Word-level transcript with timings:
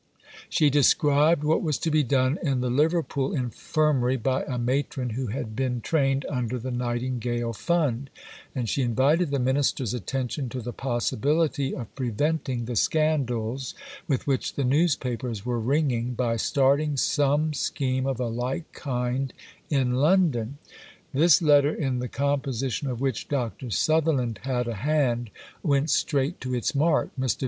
She 0.49 0.71
described 0.71 1.43
what 1.43 1.61
was 1.61 1.77
to 1.77 1.91
be 1.91 2.01
done 2.01 2.39
in 2.41 2.61
the 2.61 2.71
Liverpool 2.71 3.33
Infirmary 3.33 4.17
by 4.17 4.41
a 4.45 4.57
Matron 4.57 5.11
who 5.11 5.27
had 5.27 5.55
been 5.55 5.79
trained 5.79 6.25
under 6.27 6.57
the 6.57 6.71
"Nightingale 6.71 7.53
Fund," 7.53 8.09
and 8.55 8.67
she 8.67 8.81
invited 8.81 9.29
the 9.29 9.37
Minister's 9.37 9.93
attention 9.93 10.49
to 10.49 10.59
the 10.59 10.73
possibility 10.73 11.75
of 11.75 11.93
preventing 11.93 12.65
the 12.65 12.75
scandals, 12.75 13.75
with 14.07 14.25
which 14.25 14.55
the 14.55 14.63
newspapers 14.63 15.45
were 15.45 15.59
ringing, 15.59 16.15
by 16.15 16.35
starting 16.35 16.97
some 16.97 17.53
scheme 17.53 18.07
of 18.07 18.19
a 18.19 18.25
like 18.25 18.71
kind 18.71 19.33
in 19.69 19.93
London. 19.93 20.57
This 21.13 21.43
letter, 21.43 21.75
in 21.75 21.99
the 21.99 22.07
composition 22.09 22.87
of 22.89 23.01
which 23.01 23.27
Dr. 23.29 23.69
Sutherland 23.69 24.39
had 24.45 24.67
a 24.67 24.77
hand, 24.77 25.29
went 25.61 25.91
straight 25.91 26.41
to 26.41 26.55
its 26.55 26.73
mark. 26.73 27.11
Mr. 27.19 27.37